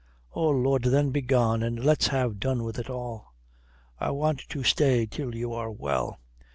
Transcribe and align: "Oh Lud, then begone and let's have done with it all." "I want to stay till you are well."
"Oh 0.33 0.47
Lud, 0.47 0.85
then 0.85 1.11
begone 1.11 1.61
and 1.61 1.79
let's 1.85 2.07
have 2.07 2.39
done 2.39 2.63
with 2.63 2.79
it 2.79 2.89
all." 2.89 3.35
"I 3.99 4.09
want 4.09 4.39
to 4.49 4.63
stay 4.63 5.05
till 5.05 5.35
you 5.35 5.53
are 5.53 5.69
well." 5.69 6.19